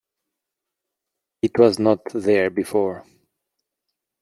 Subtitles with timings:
[1.43, 3.05] It was not there before.